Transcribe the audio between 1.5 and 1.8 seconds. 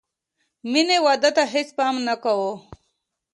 هېڅ